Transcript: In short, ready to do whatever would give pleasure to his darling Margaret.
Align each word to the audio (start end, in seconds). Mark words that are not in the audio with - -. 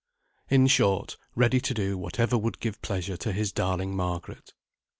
In 0.49 0.65
short, 0.65 1.15
ready 1.35 1.59
to 1.61 1.75
do 1.75 1.95
whatever 1.95 2.35
would 2.35 2.59
give 2.59 2.81
pleasure 2.81 3.17
to 3.17 3.31
his 3.31 3.51
darling 3.51 3.95
Margaret. 3.95 4.55